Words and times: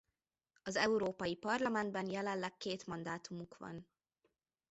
Az 0.63 0.75
Európai 0.75 1.35
Parlamentben 1.35 2.07
jelenleg 2.09 2.57
két 2.57 2.87
mandátumuk 2.87 3.57
van. 3.57 3.87